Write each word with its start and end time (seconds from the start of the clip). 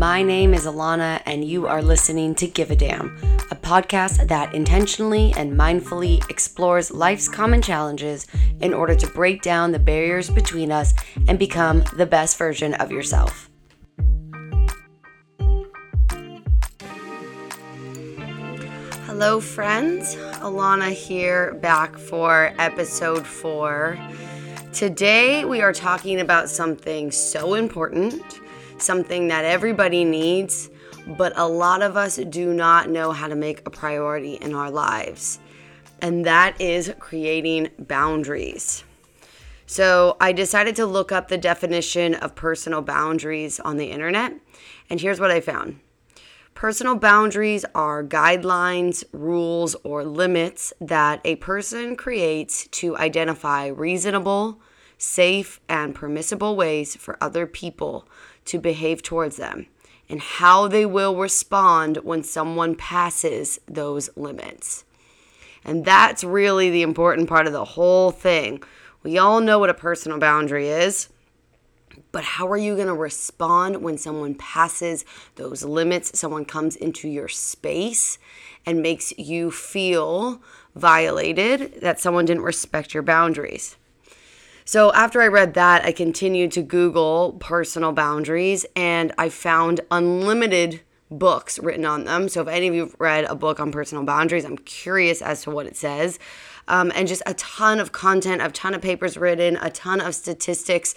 My 0.00 0.22
name 0.22 0.54
is 0.54 0.64
Alana, 0.64 1.20
and 1.26 1.44
you 1.44 1.66
are 1.66 1.82
listening 1.82 2.34
to 2.36 2.46
Give 2.46 2.70
a 2.70 2.74
Damn, 2.74 3.18
a 3.50 3.54
podcast 3.54 4.28
that 4.28 4.54
intentionally 4.54 5.34
and 5.36 5.52
mindfully 5.52 6.26
explores 6.30 6.90
life's 6.90 7.28
common 7.28 7.60
challenges 7.60 8.26
in 8.62 8.72
order 8.72 8.94
to 8.94 9.06
break 9.08 9.42
down 9.42 9.72
the 9.72 9.78
barriers 9.78 10.30
between 10.30 10.72
us 10.72 10.94
and 11.28 11.38
become 11.38 11.84
the 11.98 12.06
best 12.06 12.38
version 12.38 12.72
of 12.72 12.90
yourself. 12.90 13.50
Hello, 19.04 19.38
friends. 19.38 20.16
Alana 20.36 20.92
here, 20.92 21.52
back 21.56 21.98
for 21.98 22.54
episode 22.58 23.26
four. 23.26 23.98
Today, 24.72 25.44
we 25.44 25.60
are 25.60 25.74
talking 25.74 26.20
about 26.20 26.48
something 26.48 27.10
so 27.10 27.52
important, 27.52 28.40
something 28.82 29.28
that 29.28 29.44
everybody 29.44 30.04
needs, 30.04 30.70
but 31.06 31.32
a 31.36 31.46
lot 31.46 31.82
of 31.82 31.96
us 31.96 32.16
do 32.16 32.52
not 32.52 32.88
know 32.88 33.12
how 33.12 33.28
to 33.28 33.34
make 33.34 33.66
a 33.66 33.70
priority 33.70 34.34
in 34.34 34.54
our 34.54 34.70
lives, 34.70 35.38
and 36.00 36.24
that 36.24 36.60
is 36.60 36.92
creating 36.98 37.70
boundaries. 37.78 38.84
So, 39.66 40.16
I 40.20 40.32
decided 40.32 40.74
to 40.76 40.86
look 40.86 41.12
up 41.12 41.28
the 41.28 41.38
definition 41.38 42.14
of 42.14 42.34
personal 42.34 42.82
boundaries 42.82 43.60
on 43.60 43.76
the 43.76 43.92
internet, 43.92 44.34
and 44.88 45.00
here's 45.00 45.20
what 45.20 45.30
I 45.30 45.40
found. 45.40 45.78
Personal 46.54 46.96
boundaries 46.96 47.64
are 47.74 48.04
guidelines, 48.04 49.04
rules, 49.12 49.76
or 49.82 50.04
limits 50.04 50.74
that 50.80 51.20
a 51.24 51.36
person 51.36 51.96
creates 51.96 52.66
to 52.72 52.96
identify 52.98 53.68
reasonable, 53.68 54.60
safe, 55.00 55.60
and 55.68 55.94
permissible 55.94 56.54
ways 56.54 56.94
for 56.94 57.16
other 57.22 57.46
people 57.46 58.06
to 58.44 58.58
behave 58.58 59.02
towards 59.02 59.36
them 59.36 59.66
and 60.10 60.20
how 60.20 60.68
they 60.68 60.84
will 60.84 61.16
respond 61.16 61.96
when 61.98 62.22
someone 62.22 62.74
passes 62.74 63.58
those 63.66 64.10
limits. 64.16 64.84
And 65.64 65.84
that's 65.84 66.22
really 66.22 66.68
the 66.68 66.82
important 66.82 67.28
part 67.28 67.46
of 67.46 67.52
the 67.52 67.64
whole 67.64 68.10
thing. 68.10 68.62
We 69.02 69.16
all 69.16 69.40
know 69.40 69.58
what 69.58 69.70
a 69.70 69.74
personal 69.74 70.18
boundary 70.18 70.68
is. 70.68 71.08
But 72.12 72.24
how 72.24 72.48
are 72.48 72.58
you 72.58 72.74
going 72.74 72.88
to 72.88 72.94
respond 72.94 73.82
when 73.82 73.96
someone 73.96 74.34
passes 74.34 75.04
those 75.36 75.62
limits? 75.62 76.18
Someone 76.18 76.44
comes 76.44 76.74
into 76.76 77.08
your 77.08 77.28
space 77.28 78.18
and 78.66 78.82
makes 78.82 79.16
you 79.16 79.50
feel 79.50 80.42
violated, 80.74 81.80
that 81.82 82.00
someone 82.00 82.24
didn't 82.24 82.42
respect 82.42 82.94
your 82.94 83.02
boundaries. 83.02 83.76
So 84.70 84.92
after 84.92 85.20
I 85.20 85.26
read 85.26 85.54
that, 85.54 85.84
I 85.84 85.90
continued 85.90 86.52
to 86.52 86.62
Google 86.62 87.32
personal 87.40 87.90
boundaries 87.90 88.64
and 88.76 89.12
I 89.18 89.28
found 89.28 89.80
unlimited 89.90 90.82
books 91.10 91.58
written 91.58 91.84
on 91.84 92.04
them. 92.04 92.28
So 92.28 92.42
if 92.42 92.46
any 92.46 92.68
of 92.68 92.74
you 92.74 92.82
have 92.82 92.94
read 93.00 93.24
a 93.24 93.34
book 93.34 93.58
on 93.58 93.72
personal 93.72 94.04
boundaries, 94.04 94.44
I'm 94.44 94.58
curious 94.58 95.22
as 95.22 95.42
to 95.42 95.50
what 95.50 95.66
it 95.66 95.76
says. 95.76 96.20
Um, 96.68 96.92
and 96.94 97.08
just 97.08 97.24
a 97.26 97.34
ton 97.34 97.80
of 97.80 97.90
content, 97.90 98.42
a 98.42 98.48
ton 98.50 98.72
of 98.72 98.80
papers 98.80 99.16
written, 99.16 99.56
a 99.56 99.70
ton 99.70 100.00
of 100.00 100.14
statistics. 100.14 100.94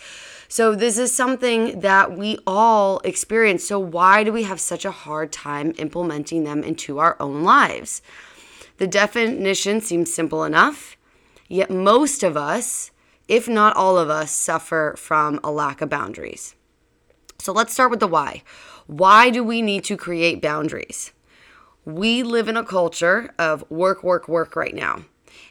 So 0.47 0.75
this 0.75 0.99
is 0.99 1.11
something 1.11 1.79
that 1.79 2.15
we 2.15 2.37
all 2.45 2.99
experience. 2.99 3.67
So 3.67 3.79
why 3.79 4.23
do 4.23 4.31
we 4.31 4.43
have 4.43 4.59
such 4.59 4.85
a 4.85 4.91
hard 4.91 5.31
time 5.31 5.73
implementing 5.79 6.43
them 6.43 6.61
into 6.61 6.99
our 6.99 7.17
own 7.19 7.41
lives? 7.41 8.03
The 8.77 8.85
definition 8.85 9.81
seems 9.81 10.13
simple 10.13 10.43
enough, 10.43 10.95
yet 11.47 11.71
most 11.71 12.21
of 12.21 12.37
us, 12.37 12.91
if 13.27 13.47
not 13.47 13.75
all 13.75 13.97
of 13.97 14.09
us, 14.09 14.31
suffer 14.31 14.95
from 14.97 15.39
a 15.43 15.51
lack 15.51 15.81
of 15.81 15.89
boundaries. 15.89 16.55
So 17.39 17.51
let's 17.51 17.73
start 17.73 17.91
with 17.91 17.99
the 17.99 18.07
why. 18.07 18.43
Why 18.87 19.29
do 19.29 19.43
we 19.43 19.61
need 19.61 19.83
to 19.85 19.97
create 19.97 20.41
boundaries? 20.41 21.11
We 21.85 22.23
live 22.23 22.47
in 22.47 22.57
a 22.57 22.63
culture 22.63 23.33
of 23.37 23.69
work, 23.69 24.03
work, 24.03 24.27
work 24.27 24.55
right 24.55 24.73
now 24.73 25.05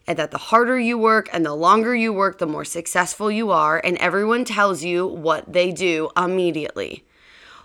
and 0.06 0.18
that 0.18 0.30
the 0.30 0.38
harder 0.38 0.78
you 0.78 0.98
work 0.98 1.28
and 1.32 1.44
the 1.44 1.54
longer 1.54 1.94
you 1.94 2.12
work, 2.12 2.38
the 2.38 2.46
more 2.46 2.64
successful 2.64 3.30
you 3.30 3.50
are, 3.50 3.80
and 3.82 3.96
everyone 3.98 4.44
tells 4.44 4.82
you 4.82 5.06
what 5.06 5.52
they 5.52 5.70
do 5.70 6.10
immediately. 6.16 7.04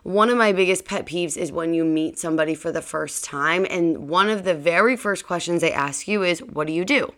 One 0.04 0.30
of 0.30 0.38
my 0.38 0.54
biggest 0.54 0.86
pet 0.86 1.06
peeves 1.06 1.36
is 1.36 1.52
when 1.52 1.74
you 1.74 1.84
meet 1.84 2.18
somebody 2.18 2.56
for 2.56 2.72
the 2.72 2.82
first 2.82 3.24
time, 3.24 3.66
and 3.70 4.10
one 4.10 4.30
of 4.30 4.44
the 4.44 4.54
very 4.54 4.96
first 4.96 5.26
questions 5.26 5.62
they 5.62 5.74
ask 5.74 6.08
you 6.08 6.24
is, 6.24 6.42
What 6.42 6.68
do 6.68 6.74
you 6.74 6.86
do? 6.86 7.14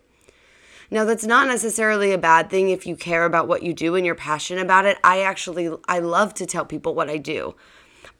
Now, 0.92 1.06
that's 1.06 1.26
not 1.26 1.48
necessarily 1.48 2.12
a 2.12 2.18
bad 2.18 2.50
thing 2.50 2.70
if 2.70 2.88
you 2.88 2.96
care 2.96 3.26
about 3.26 3.48
what 3.48 3.64
you 3.64 3.74
do 3.74 3.96
and 3.96 4.06
you're 4.06 4.16
passionate 4.16 4.62
about 4.62 4.86
it. 4.86 4.98
I 5.04 5.22
actually 5.22 5.70
I 5.88 6.00
love 6.00 6.34
to 6.36 6.46
tell 6.46 6.66
people 6.66 6.96
what 6.96 7.10
I 7.10 7.18
do. 7.18 7.56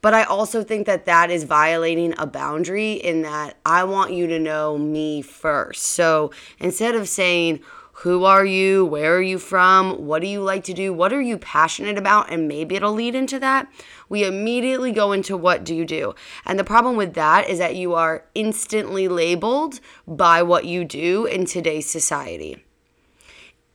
But 0.02 0.14
I 0.14 0.24
also 0.24 0.62
think 0.62 0.86
that 0.86 1.04
that 1.04 1.30
is 1.30 1.44
violating 1.44 2.14
a 2.16 2.26
boundary 2.26 2.92
in 2.92 3.22
that 3.22 3.58
I 3.66 3.84
want 3.84 4.12
you 4.12 4.26
to 4.28 4.38
know 4.38 4.78
me 4.78 5.20
first. 5.20 5.82
So 5.82 6.30
instead 6.58 6.94
of 6.94 7.08
saying, 7.08 7.60
who 8.00 8.24
are 8.24 8.46
you? 8.46 8.86
Where 8.86 9.16
are 9.16 9.22
you 9.22 9.38
from? 9.38 10.06
What 10.06 10.22
do 10.22 10.26
you 10.26 10.40
like 10.40 10.64
to 10.64 10.72
do? 10.72 10.90
What 10.90 11.12
are 11.12 11.20
you 11.20 11.36
passionate 11.36 11.98
about? 11.98 12.32
And 12.32 12.48
maybe 12.48 12.74
it'll 12.74 12.94
lead 12.94 13.14
into 13.14 13.38
that. 13.40 13.68
We 14.08 14.24
immediately 14.24 14.90
go 14.90 15.12
into 15.12 15.36
what 15.36 15.64
do 15.64 15.74
you 15.74 15.84
do? 15.84 16.14
And 16.46 16.58
the 16.58 16.64
problem 16.64 16.96
with 16.96 17.12
that 17.12 17.50
is 17.50 17.58
that 17.58 17.76
you 17.76 17.92
are 17.92 18.24
instantly 18.34 19.06
labeled 19.06 19.80
by 20.06 20.42
what 20.42 20.64
you 20.64 20.82
do 20.82 21.26
in 21.26 21.44
today's 21.44 21.90
society. 21.90 22.64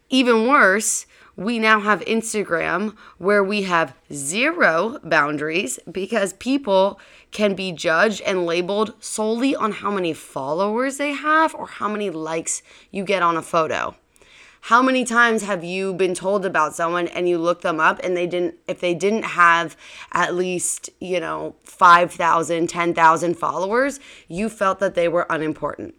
Even 0.10 0.48
worse, 0.48 1.06
we 1.36 1.60
now 1.60 1.80
have 1.82 2.00
Instagram 2.02 2.96
where 3.20 3.44
we 3.44 3.62
have 3.64 3.94
zero 4.12 4.98
boundaries 5.04 5.78
because 5.92 6.34
people 6.34 7.00
can 7.30 7.54
be 7.54 7.72
judged 7.72 8.22
and 8.22 8.48
labeled 8.48 8.96
solely 9.00 9.56
on 9.56 9.72
how 9.72 9.92
many 9.92 10.14
followers 10.14 10.98
they 10.98 11.14
have 11.14 11.54
or 11.54 11.68
how 11.68 11.88
many 11.88 12.10
likes 12.10 12.64
you 12.90 13.04
get 13.04 13.22
on 13.22 13.38
a 13.38 13.44
photo. 13.44 13.96
How 14.70 14.82
many 14.82 15.06
times 15.06 15.44
have 15.44 15.64
you 15.64 15.94
been 15.94 16.16
told 16.16 16.44
about 16.44 16.74
someone 16.74 17.08
and 17.10 17.30
you 17.30 17.38
look 17.38 17.62
them 17.62 17.80
up 17.80 18.00
and 18.04 18.18
they 18.18 18.26
didn't 18.26 18.56
if 18.68 18.80
they 18.80 18.96
didn't 18.96 19.22
have 19.22 19.78
at 20.12 20.34
least, 20.34 20.90
you 21.00 21.20
know, 21.20 21.54
5,000, 21.66 22.68
10,000 22.68 23.36
followers, 23.36 24.00
you 24.28 24.50
felt 24.50 24.80
that 24.80 24.96
they 24.96 25.08
were 25.08 25.28
unimportant. 25.30 25.94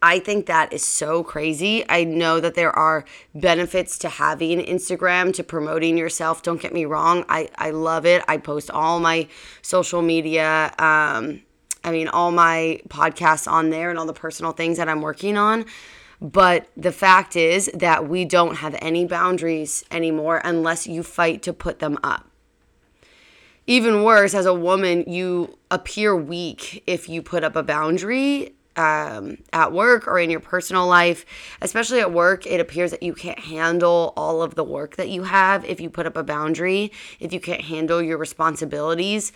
I 0.00 0.20
think 0.20 0.46
that 0.46 0.72
is 0.72 0.84
so 0.84 1.24
crazy. 1.24 1.84
I 1.88 2.04
know 2.04 2.38
that 2.38 2.54
there 2.54 2.70
are 2.70 3.04
benefits 3.34 3.98
to 3.98 4.08
having 4.08 4.60
Instagram, 4.60 5.34
to 5.34 5.42
promoting 5.42 5.98
yourself. 5.98 6.44
Don't 6.44 6.62
get 6.62 6.72
me 6.72 6.84
wrong. 6.84 7.24
I, 7.28 7.48
I 7.56 7.70
love 7.70 8.06
it. 8.06 8.22
I 8.28 8.36
post 8.36 8.70
all 8.70 9.00
my 9.00 9.26
social 9.62 10.00
media, 10.00 10.72
um, 10.78 11.42
I 11.82 11.90
mean, 11.90 12.06
all 12.06 12.30
my 12.30 12.80
podcasts 12.86 13.50
on 13.50 13.70
there 13.70 13.90
and 13.90 13.98
all 13.98 14.06
the 14.06 14.12
personal 14.12 14.52
things 14.52 14.76
that 14.76 14.88
I'm 14.88 15.00
working 15.00 15.36
on. 15.36 15.64
But 16.20 16.68
the 16.76 16.92
fact 16.92 17.36
is 17.36 17.70
that 17.74 18.08
we 18.08 18.24
don't 18.24 18.56
have 18.56 18.76
any 18.80 19.06
boundaries 19.06 19.84
anymore 19.90 20.40
unless 20.44 20.86
you 20.86 21.02
fight 21.02 21.42
to 21.42 21.52
put 21.52 21.78
them 21.78 21.98
up. 22.02 22.30
Even 23.66 24.02
worse, 24.02 24.34
as 24.34 24.44
a 24.44 24.54
woman, 24.54 25.04
you 25.06 25.58
appear 25.70 26.14
weak 26.14 26.82
if 26.86 27.08
you 27.08 27.22
put 27.22 27.42
up 27.42 27.56
a 27.56 27.62
boundary 27.62 28.54
um, 28.76 29.38
at 29.52 29.72
work 29.72 30.06
or 30.06 30.18
in 30.18 30.30
your 30.30 30.40
personal 30.40 30.86
life, 30.86 31.24
especially 31.62 32.00
at 32.00 32.12
work, 32.12 32.46
it 32.46 32.60
appears 32.60 32.90
that 32.90 33.02
you 33.02 33.14
can't 33.14 33.38
handle 33.38 34.12
all 34.16 34.42
of 34.42 34.54
the 34.54 34.64
work 34.64 34.96
that 34.96 35.08
you 35.08 35.22
have 35.22 35.64
if 35.64 35.80
you 35.80 35.88
put 35.88 36.06
up 36.06 36.16
a 36.16 36.22
boundary, 36.22 36.92
if 37.20 37.32
you 37.32 37.40
can't 37.40 37.62
handle 37.62 38.02
your 38.02 38.18
responsibilities. 38.18 39.32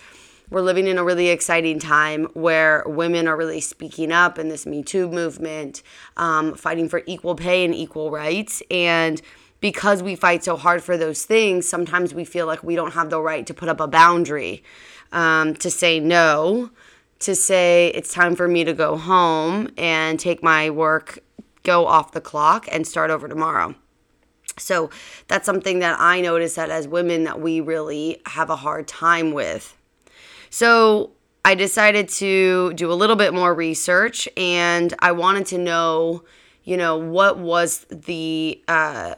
We're 0.49 0.61
living 0.61 0.87
in 0.87 0.97
a 0.97 1.03
really 1.03 1.29
exciting 1.29 1.79
time 1.79 2.25
where 2.33 2.83
women 2.85 3.27
are 3.27 3.37
really 3.37 3.61
speaking 3.61 4.11
up 4.11 4.39
in 4.39 4.49
this 4.49 4.65
Me 4.65 4.81
Too 4.81 5.07
movement, 5.07 5.83
um, 6.17 6.55
fighting 6.55 6.89
for 6.89 7.03
equal 7.05 7.35
pay 7.35 7.63
and 7.63 7.73
equal 7.73 8.09
rights. 8.09 8.63
And 8.71 9.21
because 9.59 10.01
we 10.01 10.15
fight 10.15 10.43
so 10.43 10.55
hard 10.57 10.83
for 10.83 10.97
those 10.97 11.23
things, 11.23 11.67
sometimes 11.67 12.13
we 12.13 12.25
feel 12.25 12.47
like 12.47 12.63
we 12.63 12.75
don't 12.75 12.93
have 12.93 13.09
the 13.09 13.21
right 13.21 13.45
to 13.45 13.53
put 13.53 13.69
up 13.69 13.79
a 13.79 13.87
boundary, 13.87 14.63
um, 15.11 15.53
to 15.55 15.69
say 15.69 15.99
no 15.99 16.71
to 17.19 17.35
say 17.35 17.91
it's 17.93 18.13
time 18.13 18.35
for 18.35 18.47
me 18.47 18.63
to 18.63 18.73
go 18.73 18.97
home 18.97 19.69
and 19.77 20.19
take 20.19 20.41
my 20.41 20.69
work, 20.69 21.19
go 21.63 21.85
off 21.85 22.13
the 22.13 22.21
clock, 22.21 22.67
and 22.71 22.87
start 22.87 23.11
over 23.11 23.27
tomorrow. 23.27 23.75
So 24.57 24.89
that's 25.27 25.45
something 25.45 25.79
that 25.79 25.97
I 25.99 26.21
notice 26.21 26.55
that 26.55 26.69
as 26.69 26.87
women 26.87 27.25
that 27.25 27.39
we 27.39 27.61
really 27.61 28.21
have 28.25 28.49
a 28.49 28.57
hard 28.57 28.87
time 28.87 29.31
with. 29.31 29.77
So 30.49 31.11
I 31.45 31.55
decided 31.55 32.09
to 32.09 32.73
do 32.73 32.91
a 32.91 32.93
little 32.93 33.15
bit 33.15 33.33
more 33.33 33.53
research 33.53 34.27
and 34.35 34.93
I 34.99 35.11
wanted 35.11 35.45
to 35.47 35.57
know, 35.57 36.23
you 36.63 36.77
know, 36.77 36.97
what 36.97 37.37
was 37.37 37.85
the 37.89 38.61
uh, 38.67 39.15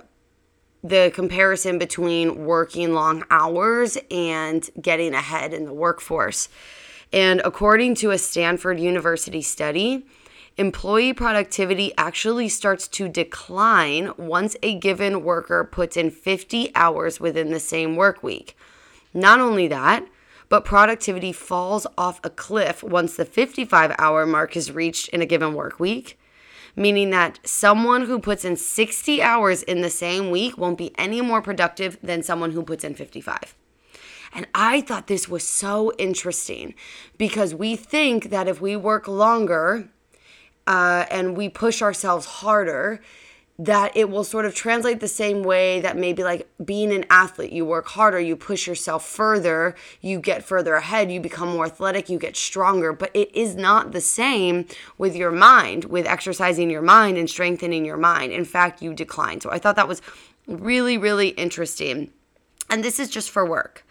the 0.83 1.12
comparison 1.13 1.78
between 1.78 2.45
working 2.45 2.94
long 2.94 3.24
hours 3.30 3.98
and 4.10 4.68
getting 4.81 5.13
ahead 5.13 5.54
in 5.54 5.66
the 5.66 5.74
workforce. 5.74 6.50
And 7.13 7.42
according 7.44 7.95
to 7.95 8.12
a 8.12 8.18
Stanford 8.18 8.80
University 8.80 9.42
study, 9.42 10.06
employee 10.57 11.13
productivity 11.13 11.94
actually 11.98 12.50
starts 12.50 12.88
to 12.89 13.07
decline 13.07 14.13
once 14.18 14.56
a 14.63 14.75
given 14.75 15.24
worker 15.24 15.63
puts 15.63 15.98
in 15.98 16.10
50 16.10 16.72
hours 16.74 17.19
within 17.19 17.51
the 17.51 17.60
same 17.60 17.95
work 17.95 18.24
week. 18.24 18.57
Not 19.13 19.39
only 19.39 19.68
that, 19.68 20.07
but 20.51 20.65
productivity 20.65 21.31
falls 21.31 21.88
off 21.98 22.19
a 22.25 22.30
cliff 22.30 22.83
once 22.83 23.15
the 23.15 23.24
55 23.24 23.95
hour 23.98 24.25
mark 24.25 24.57
is 24.57 24.69
reached 24.69 25.07
in 25.07 25.21
a 25.21 25.25
given 25.25 25.53
work 25.53 25.80
week, 25.80 26.19
meaning 26.75 27.09
that 27.12 27.39
someone 27.45 28.01
who 28.01 28.19
puts 28.19 28.44
in 28.44 28.57
60 28.57 29.21
hours 29.21 29.63
in 29.63 29.80
the 29.80 29.89
same 29.89 30.30
week 30.30 30.57
won't 30.57 30.77
be 30.77 30.94
any 30.98 31.21
more 31.21 31.42
productive 31.42 31.98
than 32.03 32.21
someone 32.21 32.51
who 32.51 32.63
puts 32.63 32.83
in 32.83 32.94
55. 32.94 33.56
And 34.33 34.45
I 34.53 34.81
thought 34.81 35.07
this 35.07 35.30
was 35.30 35.48
so 35.48 35.94
interesting 35.98 36.74
because 37.18 37.56
we 37.56 37.77
think 37.77 38.30
that 38.30 38.50
if 38.50 38.59
we 38.59 38.75
work 38.75 39.07
longer 39.07 39.88
uh, 40.68 41.06
and 41.09 41.38
we 41.38 41.48
push 41.48 41.81
ourselves 41.81 42.25
harder, 42.25 43.00
that 43.62 43.96
it 43.96 44.10
will 44.10 44.24
sort 44.24 44.44
of 44.44 44.56
translate 44.56 45.02
the 45.02 45.08
same 45.08 45.44
way 45.44 45.80
that 45.81 45.96
maybe 45.96 46.24
like 46.24 46.50
being 46.66 46.92
an 46.92 47.06
athlete, 47.12 47.52
you 47.52 47.63
work 47.63 47.90
harder, 47.90 48.19
you 48.19 48.36
push 48.36 48.66
yourself 48.66 49.06
further, 49.06 49.75
you 50.02 50.19
get 50.19 50.44
further 50.44 50.74
ahead, 50.74 51.12
you 51.12 51.19
become 51.19 51.50
more 51.50 51.66
athletic, 51.66 52.10
you 52.10 52.18
get 52.18 52.36
stronger. 52.36 52.92
But 52.92 53.12
it 53.13 53.34
is 53.36 53.56
not 53.56 53.92
the 53.92 54.02
same 54.02 54.66
with 54.98 55.16
your 55.16 55.30
mind, 55.30 55.86
with 55.86 56.08
exercising 56.08 56.72
your 56.72 56.81
mind 56.81 57.19
and 57.19 57.30
strengthening 57.30 57.86
your 57.86 57.98
mind. 57.98 58.34
In 58.34 58.46
fact, 58.46 58.81
you 58.81 58.96
decline. 58.96 59.42
So 59.42 59.52
I 59.52 59.60
thought 59.60 59.75
that 59.75 59.88
was 59.88 60.02
really, 60.48 60.98
really 60.98 61.30
interesting. 61.30 62.10
And 62.68 62.84
this 62.84 63.00
is 63.00 63.12
just 63.12 63.30
for 63.30 63.46
work. 63.46 63.86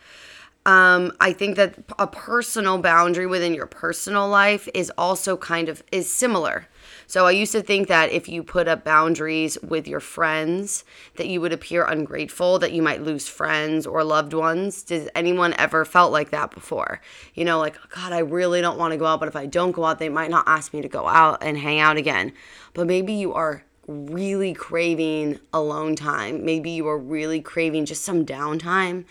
Um, 0.67 1.13
I 1.21 1.33
think 1.33 1.55
that 1.57 1.77
a 1.97 2.09
personal 2.09 2.79
boundary 2.79 3.27
within 3.27 3.55
your 3.55 3.67
personal 3.67 4.29
life 4.29 4.69
is 4.75 4.91
also 4.99 5.37
kind 5.37 5.69
of 5.69 5.85
is 5.93 6.13
similar 6.13 6.67
so 7.11 7.27
I 7.27 7.33
used 7.33 7.51
to 7.51 7.61
think 7.61 7.89
that 7.89 8.13
if 8.13 8.29
you 8.29 8.45
put 8.45 8.69
up 8.69 8.85
boundaries 8.85 9.59
with 9.63 9.89
your 9.89 9.99
friends, 9.99 10.85
that 11.17 11.27
you 11.27 11.41
would 11.41 11.53
appear 11.53 11.83
ungrateful, 11.83 12.61
that 12.61 12.71
you 12.71 12.83
might 12.83 13.03
lose 13.03 13.27
friends 13.27 13.85
or 13.85 14.05
loved 14.05 14.33
ones. 14.33 14.85
Does 14.85 15.09
anyone 15.17 15.53
ever 15.59 15.85
felt 15.85 16.13
like 16.13 16.31
that 16.31 16.53
before? 16.53 17.01
You 17.35 17.45
know, 17.45 17.59
like, 17.59 17.77
God, 17.91 18.13
I 18.13 18.21
really 18.21 18.61
don't 18.61 18.79
want 18.79 18.93
to 18.93 18.97
go 18.97 19.07
out, 19.07 19.19
but 19.19 19.29
if 19.29 19.35
I 19.35 19.47
don't 19.47 19.73
go 19.73 19.87
out, 19.87 19.99
they 19.99 20.09
might 20.09 20.31
not 20.31 20.45
ask 20.47 20.73
me 20.73 20.83
to 20.83 20.89
go 20.89 21.09
out 21.09 21.39
and 21.43 21.59
hang 21.59 21.81
out 21.81 21.97
again. 21.97 22.33
But 22.75 22.87
maybe 22.87 23.13
you 23.13 23.35
are 23.35 23.65
really 23.89 24.55
craving 24.55 25.41
alone 25.53 25.97
time. 25.97 26.45
Maybe 26.45 26.71
you 26.71 26.87
are 26.87 26.97
really 26.97 27.41
craving 27.41 27.87
just 27.87 28.05
some 28.05 28.25
downtime 28.25 29.05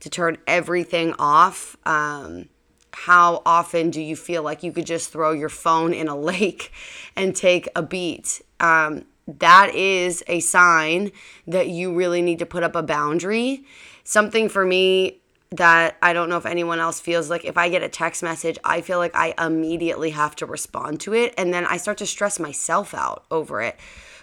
to 0.00 0.10
turn 0.10 0.38
everything 0.48 1.14
off. 1.20 1.76
Um, 1.86 2.48
how 2.94 3.42
often 3.44 3.90
do 3.90 4.00
you 4.00 4.16
feel 4.16 4.42
like 4.42 4.62
you 4.62 4.72
could 4.72 4.86
just 4.86 5.10
throw 5.10 5.32
your 5.32 5.48
phone 5.48 5.92
in 5.92 6.08
a 6.08 6.16
lake 6.32 6.72
and 7.16 7.34
take 7.34 7.68
a 7.76 7.82
beat? 7.82 8.42
Um, 8.60 9.04
that 9.26 9.74
is 9.74 10.22
a 10.26 10.40
sign 10.40 11.10
that 11.46 11.68
you 11.68 11.94
really 11.94 12.22
need 12.22 12.38
to 12.40 12.46
put 12.46 12.62
up 12.62 12.76
a 12.76 12.82
boundary. 12.82 13.64
Something 14.04 14.48
for 14.48 14.64
me 14.64 15.20
that 15.50 15.96
I 16.02 16.12
don't 16.12 16.28
know 16.28 16.36
if 16.36 16.46
anyone 16.46 16.80
else 16.80 17.00
feels 17.00 17.30
like 17.30 17.44
if 17.44 17.56
I 17.56 17.68
get 17.68 17.82
a 17.82 17.88
text 17.88 18.22
message, 18.22 18.58
I 18.64 18.80
feel 18.80 18.98
like 18.98 19.14
I 19.14 19.34
immediately 19.38 20.10
have 20.10 20.36
to 20.36 20.46
respond 20.46 21.00
to 21.00 21.14
it. 21.14 21.32
And 21.38 21.54
then 21.54 21.64
I 21.64 21.76
start 21.76 21.98
to 21.98 22.06
stress 22.06 22.38
myself 22.38 22.92
out 22.92 23.24
over 23.30 23.62
it. 23.62 23.78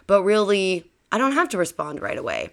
But 0.07 0.23
really, 0.23 0.91
I 1.12 1.18
don't 1.18 1.33
have 1.33 1.50
to 1.50 1.57
respond 1.57 2.01
right 2.01 2.18
away. 2.18 2.50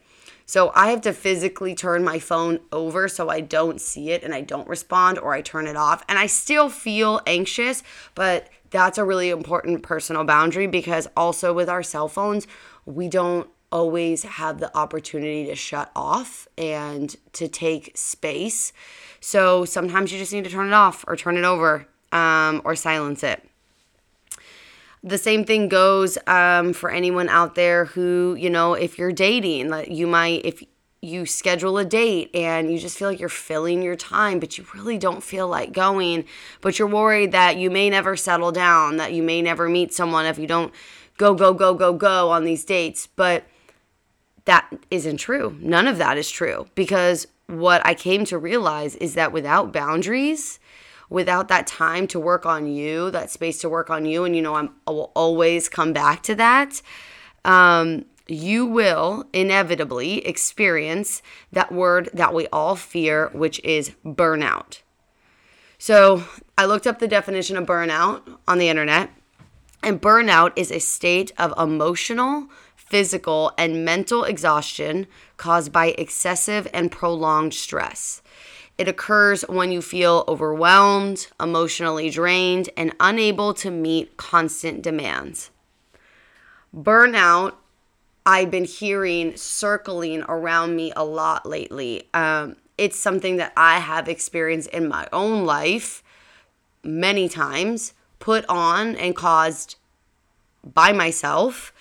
So 0.48 0.72
I 0.74 0.88
have 0.88 1.02
to 1.02 1.12
physically 1.12 1.74
turn 1.74 2.02
my 2.02 2.18
phone 2.18 2.60
over 2.72 3.06
so 3.06 3.28
I 3.28 3.42
don't 3.42 3.82
see 3.82 4.12
it 4.12 4.22
and 4.22 4.34
I 4.34 4.40
don't 4.40 4.66
respond 4.66 5.18
or 5.18 5.34
I 5.34 5.42
turn 5.42 5.66
it 5.66 5.76
off. 5.76 6.02
And 6.08 6.18
I 6.18 6.24
still 6.24 6.70
feel 6.70 7.20
anxious, 7.26 7.82
but 8.14 8.48
that's 8.70 8.96
a 8.96 9.04
really 9.04 9.28
important 9.28 9.82
personal 9.82 10.24
boundary 10.24 10.66
because 10.66 11.06
also 11.14 11.52
with 11.52 11.68
our 11.68 11.82
cell 11.82 12.08
phones, 12.08 12.46
we 12.86 13.08
don't 13.08 13.46
always 13.70 14.22
have 14.22 14.58
the 14.58 14.74
opportunity 14.74 15.44
to 15.44 15.54
shut 15.54 15.90
off 15.94 16.48
and 16.56 17.14
to 17.34 17.46
take 17.46 17.92
space. 17.94 18.72
So 19.20 19.66
sometimes 19.66 20.12
you 20.12 20.18
just 20.18 20.32
need 20.32 20.44
to 20.44 20.50
turn 20.50 20.68
it 20.68 20.72
off 20.72 21.04
or 21.06 21.14
turn 21.14 21.36
it 21.36 21.44
over 21.44 21.86
um, 22.10 22.62
or 22.64 22.74
silence 22.74 23.22
it. 23.22 23.47
The 25.02 25.18
same 25.18 25.44
thing 25.44 25.68
goes 25.68 26.18
um, 26.26 26.72
for 26.72 26.90
anyone 26.90 27.28
out 27.28 27.54
there 27.54 27.86
who, 27.86 28.36
you 28.38 28.50
know, 28.50 28.74
if 28.74 28.98
you're 28.98 29.12
dating, 29.12 29.72
you 29.88 30.06
might, 30.06 30.44
if 30.44 30.62
you 31.00 31.24
schedule 31.24 31.78
a 31.78 31.84
date 31.84 32.30
and 32.34 32.72
you 32.72 32.78
just 32.78 32.98
feel 32.98 33.08
like 33.08 33.20
you're 33.20 33.28
filling 33.28 33.82
your 33.82 33.94
time, 33.94 34.40
but 34.40 34.58
you 34.58 34.66
really 34.74 34.98
don't 34.98 35.22
feel 35.22 35.46
like 35.46 35.72
going, 35.72 36.24
but 36.60 36.78
you're 36.78 36.88
worried 36.88 37.32
that 37.32 37.56
you 37.56 37.70
may 37.70 37.88
never 37.88 38.16
settle 38.16 38.50
down, 38.50 38.96
that 38.96 39.12
you 39.12 39.22
may 39.22 39.40
never 39.40 39.68
meet 39.68 39.92
someone 39.94 40.26
if 40.26 40.38
you 40.38 40.46
don't 40.46 40.72
go, 41.16 41.34
go, 41.34 41.54
go, 41.54 41.74
go, 41.74 41.92
go 41.92 42.30
on 42.30 42.44
these 42.44 42.64
dates. 42.64 43.06
But 43.06 43.44
that 44.46 44.68
isn't 44.90 45.18
true. 45.18 45.56
None 45.60 45.86
of 45.86 45.98
that 45.98 46.18
is 46.18 46.30
true 46.30 46.66
because 46.74 47.28
what 47.46 47.84
I 47.86 47.94
came 47.94 48.24
to 48.26 48.38
realize 48.38 48.96
is 48.96 49.14
that 49.14 49.32
without 49.32 49.72
boundaries, 49.72 50.58
without 51.10 51.48
that 51.48 51.66
time 51.66 52.06
to 52.08 52.20
work 52.20 52.44
on 52.44 52.66
you, 52.66 53.10
that 53.10 53.30
space 53.30 53.60
to 53.60 53.68
work 53.68 53.90
on 53.90 54.04
you, 54.04 54.24
and 54.24 54.36
you 54.36 54.42
know, 54.42 54.54
I'm, 54.54 54.74
I 54.86 54.90
will 54.90 55.12
always 55.14 55.68
come 55.68 55.92
back 55.92 56.22
to 56.24 56.34
that. 56.34 56.82
Um, 57.44 58.04
you 58.26 58.66
will 58.66 59.26
inevitably 59.32 60.26
experience 60.26 61.22
that 61.50 61.72
word 61.72 62.10
that 62.12 62.34
we 62.34 62.46
all 62.48 62.76
fear, 62.76 63.30
which 63.32 63.58
is 63.64 63.92
burnout. 64.04 64.82
So 65.78 66.24
I 66.58 66.66
looked 66.66 66.86
up 66.86 66.98
the 66.98 67.08
definition 67.08 67.56
of 67.56 67.66
burnout 67.66 68.38
on 68.46 68.58
the 68.58 68.68
internet, 68.68 69.10
and 69.82 70.02
burnout 70.02 70.52
is 70.56 70.70
a 70.70 70.80
state 70.80 71.32
of 71.38 71.54
emotional, 71.56 72.48
physical, 72.76 73.52
and 73.56 73.84
mental 73.84 74.24
exhaustion 74.24 75.06
caused 75.36 75.72
by 75.72 75.94
excessive 75.96 76.68
and 76.74 76.90
prolonged 76.90 77.54
stress. 77.54 78.22
It 78.78 78.86
occurs 78.86 79.42
when 79.42 79.72
you 79.72 79.82
feel 79.82 80.24
overwhelmed, 80.28 81.26
emotionally 81.40 82.10
drained, 82.10 82.70
and 82.76 82.94
unable 83.00 83.52
to 83.54 83.70
meet 83.72 84.16
constant 84.16 84.82
demands. 84.82 85.50
Burnout, 86.74 87.54
I've 88.24 88.50
been 88.52 88.64
hearing 88.64 89.36
circling 89.36 90.22
around 90.28 90.76
me 90.76 90.92
a 90.94 91.04
lot 91.04 91.44
lately. 91.44 92.08
Um, 92.14 92.56
it's 92.76 92.98
something 92.98 93.36
that 93.38 93.52
I 93.56 93.80
have 93.80 94.08
experienced 94.08 94.68
in 94.68 94.86
my 94.86 95.08
own 95.12 95.44
life 95.44 96.04
many 96.84 97.28
times, 97.28 97.94
put 98.20 98.44
on 98.48 98.94
and 98.94 99.16
caused 99.16 99.74
by 100.62 100.92
myself. 100.92 101.72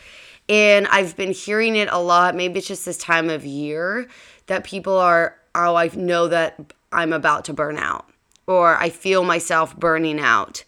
And 0.49 0.88
I've 0.88 1.15
been 1.15 1.33
hearing 1.33 1.75
it 1.75 1.89
a 1.91 1.99
lot. 1.99 2.33
Maybe 2.33 2.59
it's 2.59 2.67
just 2.67 2.85
this 2.85 2.97
time 2.97 3.29
of 3.29 3.45
year 3.45 4.07
that 4.47 4.63
people 4.63 4.97
are, 4.97 5.38
oh, 5.54 5.75
I 5.75 5.92
know 5.94 6.27
that 6.30 6.73
I'm 6.91 7.13
about 7.13 7.45
to 7.45 7.53
burn 7.53 7.77
out 7.77 8.09
or 8.47 8.77
I 8.77 8.89
feel 8.89 9.23
myself 9.23 9.77
burning 9.77 10.19
out. 10.19 10.63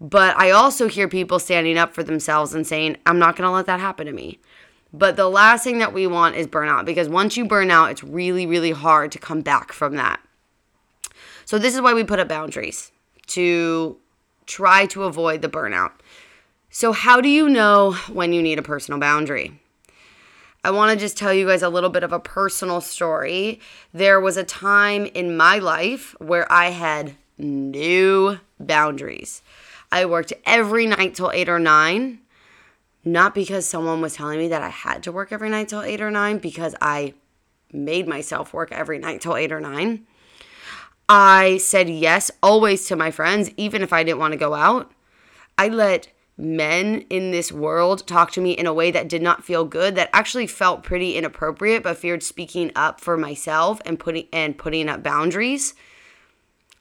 But 0.00 0.36
I 0.36 0.50
also 0.50 0.88
hear 0.88 1.08
people 1.08 1.38
standing 1.38 1.76
up 1.76 1.92
for 1.92 2.02
themselves 2.02 2.54
and 2.54 2.66
saying, 2.66 2.96
I'm 3.04 3.18
not 3.18 3.36
going 3.36 3.48
to 3.48 3.52
let 3.52 3.66
that 3.66 3.80
happen 3.80 4.06
to 4.06 4.12
me. 4.12 4.38
But 4.92 5.16
the 5.16 5.28
last 5.28 5.64
thing 5.64 5.78
that 5.78 5.92
we 5.92 6.06
want 6.06 6.36
is 6.36 6.46
burnout 6.46 6.84
because 6.84 7.08
once 7.08 7.36
you 7.36 7.44
burn 7.44 7.70
out, 7.70 7.90
it's 7.90 8.04
really, 8.04 8.46
really 8.46 8.70
hard 8.70 9.10
to 9.12 9.18
come 9.18 9.40
back 9.40 9.72
from 9.72 9.96
that. 9.96 10.20
So, 11.44 11.58
this 11.58 11.74
is 11.74 11.80
why 11.80 11.92
we 11.92 12.04
put 12.04 12.18
up 12.18 12.28
boundaries 12.28 12.92
to 13.28 13.98
try 14.46 14.86
to 14.86 15.04
avoid 15.04 15.42
the 15.42 15.48
burnout. 15.48 15.92
So, 16.70 16.92
how 16.92 17.20
do 17.20 17.28
you 17.28 17.48
know 17.48 17.92
when 18.12 18.32
you 18.32 18.42
need 18.42 18.58
a 18.58 18.62
personal 18.62 19.00
boundary? 19.00 19.60
I 20.66 20.70
want 20.72 20.90
to 20.90 20.98
just 20.98 21.16
tell 21.16 21.32
you 21.32 21.46
guys 21.46 21.62
a 21.62 21.68
little 21.68 21.90
bit 21.90 22.02
of 22.02 22.12
a 22.12 22.18
personal 22.18 22.80
story. 22.80 23.60
There 23.94 24.18
was 24.18 24.36
a 24.36 24.42
time 24.42 25.06
in 25.06 25.36
my 25.36 25.60
life 25.60 26.16
where 26.18 26.50
I 26.50 26.70
had 26.70 27.14
no 27.38 28.40
boundaries. 28.58 29.44
I 29.92 30.06
worked 30.06 30.32
every 30.44 30.88
night 30.88 31.14
till 31.14 31.30
8 31.30 31.48
or 31.48 31.60
9, 31.60 32.18
not 33.04 33.32
because 33.32 33.64
someone 33.64 34.00
was 34.00 34.14
telling 34.14 34.40
me 34.40 34.48
that 34.48 34.60
I 34.60 34.70
had 34.70 35.04
to 35.04 35.12
work 35.12 35.30
every 35.30 35.50
night 35.50 35.68
till 35.68 35.82
8 35.82 36.00
or 36.00 36.10
9, 36.10 36.38
because 36.38 36.74
I 36.80 37.14
made 37.72 38.08
myself 38.08 38.52
work 38.52 38.72
every 38.72 38.98
night 38.98 39.20
till 39.20 39.36
8 39.36 39.52
or 39.52 39.60
9. 39.60 40.04
I 41.08 41.58
said 41.58 41.88
yes 41.88 42.32
always 42.42 42.86
to 42.86 42.96
my 42.96 43.12
friends, 43.12 43.52
even 43.56 43.82
if 43.82 43.92
I 43.92 44.02
didn't 44.02 44.18
want 44.18 44.32
to 44.32 44.36
go 44.36 44.54
out. 44.54 44.90
I 45.56 45.68
let 45.68 46.08
men 46.38 47.02
in 47.08 47.30
this 47.30 47.50
world 47.50 48.06
talk 48.06 48.30
to 48.32 48.40
me 48.40 48.52
in 48.52 48.66
a 48.66 48.74
way 48.74 48.90
that 48.90 49.08
did 49.08 49.22
not 49.22 49.44
feel 49.44 49.64
good 49.64 49.94
that 49.94 50.10
actually 50.12 50.46
felt 50.46 50.82
pretty 50.82 51.16
inappropriate 51.16 51.82
but 51.82 51.96
feared 51.96 52.22
speaking 52.22 52.70
up 52.76 53.00
for 53.00 53.16
myself 53.16 53.80
and 53.86 53.98
putting 53.98 54.26
and 54.32 54.58
putting 54.58 54.88
up 54.88 55.02
boundaries. 55.02 55.74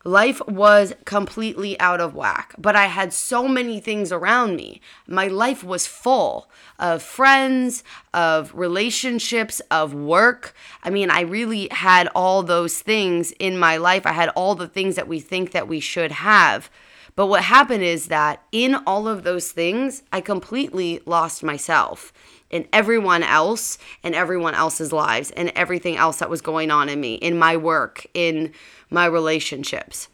Life 0.03 0.39
was 0.47 0.93
completely 1.05 1.79
out 1.79 1.99
of 2.01 2.13
whack 2.13 2.53
but 2.57 2.75
i 2.75 2.85
had 2.85 3.13
so 3.13 3.47
many 3.47 3.79
things 3.79 4.11
around 4.11 4.57
me. 4.57 4.81
My 5.07 5.27
life 5.27 5.63
was 5.63 5.87
full 5.87 6.49
of 6.77 7.01
friends 7.01 7.83
of 8.13 8.53
relationships 8.53 9.61
of 9.71 9.93
work. 9.93 10.53
I 10.83 10.89
mean 10.89 11.09
i 11.09 11.21
really 11.21 11.69
had 11.71 12.09
all 12.13 12.43
those 12.43 12.81
things 12.81 13.31
in 13.39 13.57
my 13.57 13.77
life. 13.77 14.05
I 14.05 14.11
had 14.11 14.29
all 14.29 14.53
the 14.53 14.67
things 14.67 14.95
that 14.95 15.07
we 15.07 15.21
think 15.21 15.51
that 15.51 15.69
we 15.69 15.79
should 15.79 16.11
have 16.11 16.69
but 17.15 17.27
what 17.27 17.43
happened 17.43 17.83
is 17.83 18.07
that 18.07 18.43
in 18.51 18.75
all 18.85 19.07
of 19.07 19.23
those 19.23 19.51
things, 19.51 20.03
I 20.11 20.21
completely 20.21 21.01
lost 21.05 21.43
myself 21.43 22.11
and 22.51 22.67
everyone 22.73 23.23
else 23.23 23.77
and 24.03 24.13
everyone 24.13 24.53
else's 24.53 24.91
lives 24.91 25.31
and 25.31 25.49
everything 25.55 25.95
else 25.97 26.19
that 26.19 26.29
was 26.29 26.41
going 26.41 26.71
on 26.71 26.89
in 26.89 26.99
me, 26.99 27.15
in 27.15 27.37
my 27.37 27.57
work, 27.57 28.05
in 28.13 28.53
my 28.89 29.05
relationships. 29.05 30.09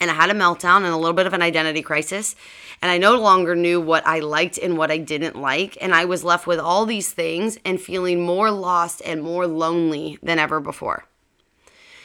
and 0.00 0.10
I 0.10 0.14
had 0.14 0.30
a 0.30 0.34
meltdown 0.34 0.78
and 0.78 0.86
a 0.86 0.96
little 0.96 1.12
bit 1.14 1.26
of 1.26 1.32
an 1.32 1.42
identity 1.42 1.82
crisis. 1.82 2.36
And 2.80 2.90
I 2.90 2.98
no 2.98 3.20
longer 3.20 3.56
knew 3.56 3.80
what 3.80 4.06
I 4.06 4.20
liked 4.20 4.56
and 4.58 4.78
what 4.78 4.92
I 4.92 4.98
didn't 4.98 5.34
like. 5.36 5.76
And 5.80 5.92
I 5.94 6.04
was 6.04 6.22
left 6.22 6.46
with 6.46 6.60
all 6.60 6.86
these 6.86 7.12
things 7.12 7.58
and 7.64 7.80
feeling 7.80 8.24
more 8.24 8.50
lost 8.50 9.02
and 9.04 9.22
more 9.22 9.46
lonely 9.46 10.18
than 10.22 10.38
ever 10.38 10.60
before. 10.60 11.04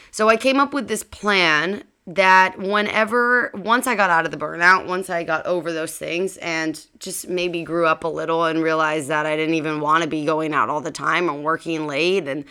So 0.10 0.30
I 0.30 0.38
came 0.38 0.60
up 0.60 0.74
with 0.74 0.88
this 0.88 1.04
plan 1.04 1.84
that 2.06 2.58
whenever, 2.58 3.52
once 3.54 3.88
I 3.88 3.96
got 3.96 4.10
out 4.10 4.26
of 4.26 4.32
the 4.32 4.38
burnout, 4.38 4.88
once 4.88 5.10
I 5.10 5.24
got 5.24 5.46
over 5.46 5.72
those 5.72 5.98
things 5.98 6.38
and 6.38 6.86
just 7.00 7.30
maybe 7.30 7.64
grew 7.64 7.86
up 7.86 8.04
a 8.04 8.10
little 8.10 8.44
and 8.46 8.62
realized 8.62 9.08
that 9.08 9.26
I 9.26 9.38
didn't 9.38 9.56
even 9.56 9.80
want 9.80 10.04
to 10.04 10.10
be 10.10 10.26
going 10.26 10.54
out 10.54 10.70
all 10.70 10.82
the 10.82 10.92
time 10.92 11.30
or 11.30 11.42
working 11.42 11.88
late 11.88 12.28
and 12.28 12.44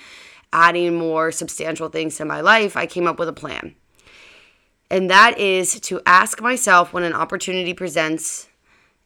adding 0.52 0.94
more 0.94 1.32
substantial 1.32 1.88
things 1.88 2.16
to 2.16 2.24
my 2.24 2.40
life, 2.40 2.76
I 2.76 2.86
came 2.86 3.06
up 3.06 3.18
with 3.18 3.28
a 3.28 3.32
plan. 3.32 3.74
And 4.90 5.10
that 5.10 5.38
is 5.38 5.80
to 5.80 6.00
ask 6.04 6.40
myself 6.40 6.92
when 6.92 7.02
an 7.02 7.14
opportunity 7.14 7.72
presents 7.72 8.48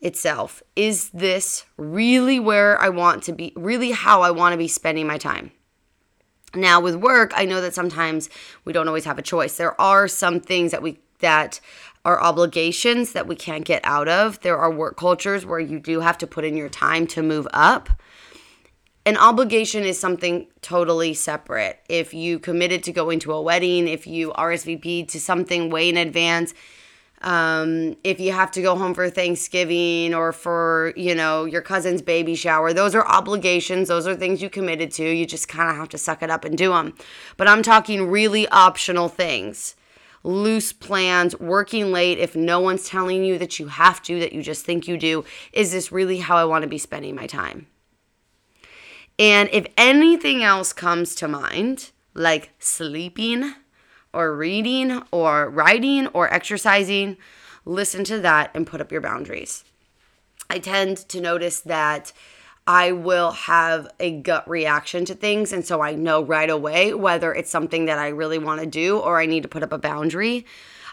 itself 0.00 0.62
is 0.74 1.10
this 1.10 1.64
really 1.76 2.38
where 2.38 2.80
I 2.80 2.88
want 2.88 3.22
to 3.24 3.32
be, 3.32 3.52
really 3.56 3.92
how 3.92 4.22
I 4.22 4.30
want 4.30 4.52
to 4.52 4.58
be 4.58 4.68
spending 4.68 5.06
my 5.06 5.18
time? 5.18 5.52
Now, 6.56 6.80
with 6.80 6.96
work, 6.96 7.32
I 7.34 7.44
know 7.44 7.60
that 7.60 7.74
sometimes 7.74 8.28
we 8.64 8.72
don't 8.72 8.88
always 8.88 9.04
have 9.04 9.18
a 9.18 9.22
choice. 9.22 9.56
There 9.56 9.80
are 9.80 10.08
some 10.08 10.40
things 10.40 10.70
that 10.72 10.82
we, 10.82 10.98
that 11.20 11.60
are 12.04 12.20
obligations 12.20 13.12
that 13.12 13.26
we 13.26 13.36
can't 13.36 13.64
get 13.64 13.80
out 13.84 14.08
of. 14.08 14.40
There 14.40 14.56
are 14.56 14.70
work 14.70 14.96
cultures 14.96 15.44
where 15.44 15.60
you 15.60 15.78
do 15.78 16.00
have 16.00 16.18
to 16.18 16.26
put 16.26 16.44
in 16.44 16.56
your 16.56 16.68
time 16.68 17.06
to 17.08 17.22
move 17.22 17.46
up 17.52 17.90
an 19.06 19.16
obligation 19.16 19.84
is 19.84 19.98
something 19.98 20.48
totally 20.62 21.14
separate. 21.14 21.78
If 21.88 22.12
you 22.12 22.40
committed 22.40 22.82
to 22.82 22.92
going 22.92 23.20
to 23.20 23.32
a 23.32 23.40
wedding, 23.40 23.86
if 23.86 24.04
you 24.04 24.32
RSVP 24.32 25.06
to 25.08 25.20
something 25.20 25.70
way 25.70 25.88
in 25.88 25.96
advance, 25.96 26.54
um, 27.22 27.96
if 28.04 28.20
you 28.20 28.32
have 28.32 28.50
to 28.52 28.62
go 28.62 28.76
home 28.76 28.94
for 28.94 29.08
Thanksgiving 29.08 30.14
or 30.14 30.32
for, 30.32 30.92
you 30.96 31.14
know, 31.14 31.44
your 31.44 31.62
cousin's 31.62 32.02
baby 32.02 32.34
shower, 32.34 32.72
those 32.72 32.94
are 32.94 33.06
obligations. 33.06 33.88
Those 33.88 34.06
are 34.06 34.14
things 34.14 34.42
you 34.42 34.50
committed 34.50 34.90
to. 34.92 35.04
You 35.04 35.26
just 35.26 35.48
kind 35.48 35.70
of 35.70 35.76
have 35.76 35.88
to 35.90 35.98
suck 35.98 36.22
it 36.22 36.30
up 36.30 36.44
and 36.44 36.56
do 36.56 36.70
them. 36.70 36.94
But 37.36 37.48
I'm 37.48 37.62
talking 37.62 38.08
really 38.08 38.46
optional 38.48 39.08
things 39.08 39.76
loose 40.26 40.72
plans, 40.72 41.38
working 41.38 41.92
late 41.92 42.18
if 42.18 42.34
no 42.34 42.58
one's 42.58 42.88
telling 42.88 43.24
you 43.24 43.38
that 43.38 43.60
you 43.60 43.68
have 43.68 44.02
to, 44.02 44.18
that 44.18 44.32
you 44.32 44.42
just 44.42 44.66
think 44.66 44.88
you 44.88 44.98
do. 44.98 45.24
Is 45.52 45.70
this 45.70 45.92
really 45.92 46.18
how 46.18 46.36
I 46.36 46.44
want 46.44 46.62
to 46.62 46.68
be 46.68 46.78
spending 46.78 47.14
my 47.14 47.28
time? 47.28 47.68
And 49.18 49.48
if 49.52 49.66
anything 49.76 50.42
else 50.42 50.72
comes 50.72 51.14
to 51.16 51.28
mind, 51.28 51.92
like 52.12 52.50
sleeping 52.58 53.54
or 54.12 54.34
reading 54.34 55.02
or 55.10 55.48
writing 55.48 56.06
or 56.08 56.32
exercising, 56.32 57.16
listen 57.64 58.04
to 58.04 58.20
that 58.20 58.50
and 58.54 58.66
put 58.66 58.80
up 58.80 58.92
your 58.92 59.00
boundaries. 59.00 59.64
I 60.48 60.58
tend 60.58 60.96
to 61.08 61.20
notice 61.20 61.60
that 61.60 62.12
I 62.66 62.92
will 62.92 63.30
have 63.30 63.88
a 64.00 64.10
gut 64.10 64.48
reaction 64.48 65.04
to 65.04 65.14
things. 65.14 65.52
And 65.52 65.64
so 65.64 65.80
I 65.80 65.94
know 65.94 66.22
right 66.22 66.50
away 66.50 66.92
whether 66.94 67.32
it's 67.32 67.50
something 67.50 67.84
that 67.84 67.98
I 67.98 68.08
really 68.08 68.38
want 68.38 68.60
to 68.60 68.66
do 68.66 68.98
or 68.98 69.20
I 69.20 69.26
need 69.26 69.44
to 69.44 69.48
put 69.48 69.62
up 69.62 69.72
a 69.72 69.78
boundary. 69.78 70.44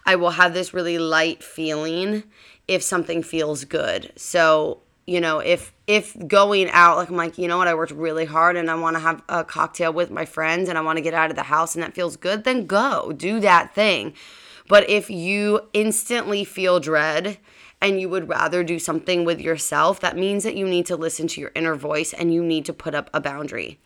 I 0.06 0.16
will 0.16 0.32
have 0.32 0.54
this 0.54 0.74
really 0.74 1.00
light 1.00 1.44
feeling 1.44 2.24
if 2.68 2.84
something 2.84 3.24
feels 3.24 3.66
good. 3.66 4.12
So 4.16 4.83
you 5.06 5.20
know, 5.20 5.40
if 5.40 5.74
if 5.86 6.16
going 6.28 6.70
out, 6.70 6.98
like 6.98 7.10
I'm 7.10 7.18
like, 7.18 7.38
you 7.38 7.48
know 7.48 7.58
what, 7.58 7.68
I 7.68 7.74
worked 7.74 7.92
really 7.92 8.26
hard 8.26 8.56
and 8.56 8.72
I 8.72 8.76
want 8.76 8.96
to 8.96 9.02
have 9.02 9.22
a 9.28 9.44
cocktail 9.44 9.92
with 9.92 10.10
my 10.10 10.26
friends 10.26 10.70
and 10.70 10.78
I 10.78 10.82
want 10.82 10.98
to 10.98 11.02
get 11.02 11.14
out 11.14 11.30
of 11.30 11.36
the 11.36 11.44
house 11.44 11.76
and 11.76 11.84
that 11.84 11.94
feels 11.94 12.16
good, 12.16 12.46
then 12.46 12.66
go 12.66 13.12
do 13.12 13.40
that 13.42 13.76
thing. 13.76 14.14
But 14.70 14.90
if 14.90 15.10
you 15.10 15.62
instantly 15.74 16.46
feel 16.46 16.80
dread 16.80 17.38
and 17.82 18.00
you 18.00 18.08
would 18.08 18.30
rather 18.30 18.64
do 18.64 18.80
something 18.80 19.26
with 19.26 19.42
yourself, 19.42 20.00
that 20.00 20.18
means 20.18 20.46
that 20.46 20.56
you 20.56 20.66
need 20.66 20.86
to 20.86 20.96
listen 20.96 21.28
to 21.28 21.42
your 21.42 21.52
inner 21.54 21.76
voice 21.76 22.14
and 22.14 22.34
you 22.34 22.42
need 22.42 22.64
to 22.66 22.74
put 22.74 22.96
up 22.96 23.10
a 23.14 23.20
boundary. 23.20 23.80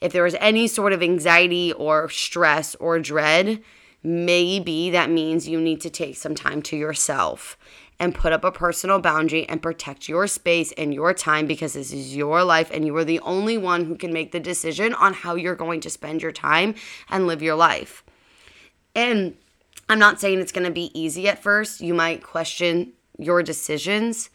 If 0.00 0.12
there 0.12 0.24
is 0.24 0.36
any 0.40 0.68
sort 0.68 0.92
of 0.92 1.02
anxiety 1.02 1.72
or 1.72 2.08
stress 2.08 2.76
or 2.76 3.00
dread, 3.00 3.60
maybe 4.04 4.90
that 4.90 5.10
means 5.10 5.48
you 5.48 5.60
need 5.60 5.80
to 5.80 5.90
take 5.90 6.16
some 6.16 6.36
time 6.36 6.62
to 6.62 6.76
yourself 6.76 7.58
and 8.00 8.14
put 8.14 8.32
up 8.32 8.42
a 8.44 8.50
personal 8.50 8.98
boundary 8.98 9.46
and 9.46 9.60
protect 9.60 10.08
your 10.08 10.26
space 10.26 10.72
and 10.72 10.94
your 10.94 11.12
time 11.12 11.46
because 11.46 11.74
this 11.74 11.92
is 11.92 12.16
your 12.16 12.42
life 12.42 12.70
and 12.72 12.86
you 12.86 12.96
are 12.96 13.04
the 13.04 13.20
only 13.20 13.58
one 13.58 13.84
who 13.84 13.94
can 13.94 14.10
make 14.10 14.32
the 14.32 14.40
decision 14.40 14.94
on 14.94 15.12
how 15.12 15.34
you're 15.34 15.54
going 15.54 15.80
to 15.82 15.90
spend 15.90 16.22
your 16.22 16.32
time 16.32 16.74
and 17.10 17.26
live 17.26 17.42
your 17.42 17.54
life. 17.54 18.02
And 18.94 19.36
I'm 19.90 19.98
not 19.98 20.18
saying 20.18 20.40
it's 20.40 20.50
going 20.50 20.66
to 20.66 20.72
be 20.72 20.90
easy 20.98 21.28
at 21.28 21.42
first. 21.42 21.82
You 21.82 21.92
might 21.92 22.22
question 22.22 22.94
your 23.18 23.42
decisions 23.42 24.30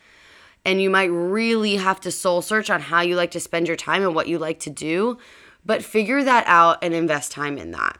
and 0.64 0.80
you 0.80 0.92
might 0.92 1.06
really 1.06 1.78
have 1.78 2.00
to 2.02 2.12
soul 2.12 2.44
search 2.44 2.70
on 2.70 2.82
how 2.82 3.02
you 3.02 3.16
like 3.16 3.32
to 3.32 3.40
spend 3.40 3.68
your 3.68 3.78
time 3.78 4.04
and 4.04 4.14
what 4.14 4.28
you 4.28 4.38
like 4.38 4.60
to 4.60 4.70
do, 4.70 5.18
but 5.66 5.84
figure 5.84 6.24
that 6.24 6.46
out 6.46 6.78
and 6.84 6.94
invest 6.94 7.32
time 7.32 7.58
in 7.58 7.72
that. 7.72 7.98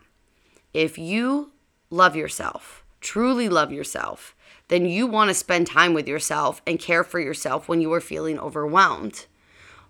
If 0.74 1.00
you 1.00 1.54
love 1.90 2.16
yourself, 2.16 2.84
truly 3.02 3.50
love 3.50 3.72
yourself, 3.72 4.35
then 4.68 4.86
you 4.86 5.08
want 5.08 5.30
to 5.30 5.34
spend 5.34 5.68
time 5.68 5.94
with 5.94 6.08
yourself 6.08 6.62
and 6.66 6.80
care 6.80 7.04
for 7.04 7.20
yourself 7.20 7.68
when 7.68 7.82
you 7.82 7.92
are 7.94 8.02
feeling 8.02 8.40
overwhelmed. 8.40 9.26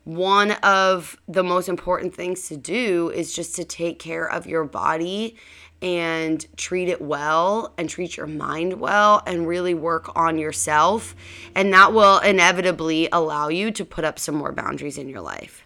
One 0.04 0.52
of 0.52 1.18
the 1.28 1.44
most 1.44 1.68
important 1.68 2.14
things 2.14 2.48
to 2.50 2.58
do 2.58 3.10
is 3.10 3.34
just 3.34 3.56
to 3.56 3.64
take 3.64 3.98
care 3.98 4.30
of 4.30 4.46
your 4.46 4.64
body 4.64 5.36
and 5.82 6.46
treat 6.58 6.90
it 6.90 7.02
well 7.02 7.74
and 7.78 7.90
treat 7.90 8.18
your 8.18 8.28
mind 8.28 8.80
well 8.80 9.24
and 9.26 9.48
really 9.48 9.74
work 9.74 10.16
on 10.16 10.38
yourself. 10.38 11.16
And 11.56 11.74
that 11.74 11.94
will 11.94 12.20
inevitably 12.20 13.10
allow 13.12 13.50
you 13.50 13.72
to 13.72 13.86
put 13.86 14.06
up 14.06 14.20
some 14.20 14.36
more 14.36 14.52
boundaries 14.52 14.98
in 14.98 15.10
your 15.10 15.22
life. 15.22 15.65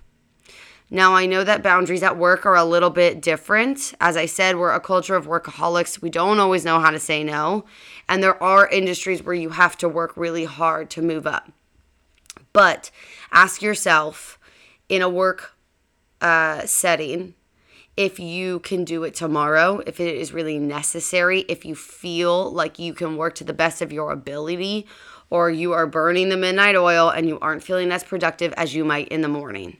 Now, 0.91 1.13
I 1.13 1.27
know 1.27 1.43
that 1.43 1.61
boundaries 1.61 2.01
at 2.01 2.17
work 2.17 2.47
are 2.47 2.55
a 2.55 2.65
little 2.65 2.89
bit 2.89 3.21
different. 3.21 3.93
As 4.01 4.17
I 4.17 4.25
said, 4.25 4.55
we're 4.55 4.73
a 4.73 4.79
culture 4.79 5.15
of 5.15 5.27
workaholics. 5.27 6.01
We 6.01 6.09
don't 6.09 6.39
always 6.39 6.65
know 6.65 6.79
how 6.79 6.89
to 6.89 6.99
say 6.99 7.23
no. 7.23 7.65
And 8.07 8.23
there 8.23 8.41
are 8.41 8.67
industries 8.67 9.21
where 9.21 9.35
you 9.35 9.49
have 9.49 9.77
to 9.77 9.89
work 9.89 10.13
really 10.15 10.45
hard 10.45 10.89
to 10.91 11.03
move 11.03 11.27
up. 11.27 11.51
But 12.53 12.89
ask 13.31 13.61
yourself 13.61 14.39
in 14.87 15.03
a 15.03 15.09
work 15.09 15.55
uh, 16.21 16.65
setting 16.65 17.35
if 17.95 18.17
you 18.17 18.59
can 18.59 18.85
do 18.85 19.03
it 19.03 19.13
tomorrow, 19.13 19.81
if 19.85 19.99
it 19.99 20.15
is 20.15 20.31
really 20.31 20.57
necessary, 20.57 21.41
if 21.41 21.65
you 21.65 21.75
feel 21.75 22.49
like 22.49 22.79
you 22.79 22.93
can 22.93 23.17
work 23.17 23.35
to 23.35 23.43
the 23.43 23.53
best 23.53 23.81
of 23.81 23.91
your 23.91 24.11
ability, 24.11 24.87
or 25.29 25.51
you 25.51 25.73
are 25.73 25.85
burning 25.85 26.29
the 26.29 26.37
midnight 26.37 26.77
oil 26.77 27.09
and 27.09 27.27
you 27.27 27.37
aren't 27.41 27.61
feeling 27.61 27.91
as 27.91 28.03
productive 28.03 28.53
as 28.53 28.73
you 28.73 28.85
might 28.85 29.09
in 29.09 29.21
the 29.21 29.27
morning. 29.27 29.77